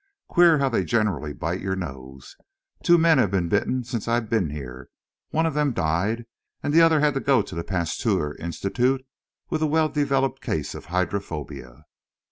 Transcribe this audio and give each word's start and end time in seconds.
Queer 0.27 0.57
how 0.57 0.67
they 0.67 0.83
generally 0.83 1.31
bite 1.31 1.61
your 1.61 1.75
nose. 1.75 2.35
Two 2.81 2.97
men 2.97 3.19
have 3.19 3.29
been 3.29 3.49
bitten 3.49 3.83
since 3.83 4.07
I've 4.07 4.31
been 4.31 4.49
here. 4.49 4.89
One 5.29 5.45
of 5.45 5.53
them 5.53 5.73
died, 5.73 6.25
and 6.63 6.73
the 6.73 6.81
other 6.81 7.01
had 7.01 7.13
to 7.13 7.19
go 7.19 7.43
to 7.43 7.53
the 7.53 7.63
Pasteur 7.63 8.33
Institute 8.39 9.05
with 9.51 9.61
a 9.61 9.67
well 9.67 9.89
developed 9.89 10.41
case 10.41 10.73
of 10.73 10.85
hydrophobia." 10.85 11.85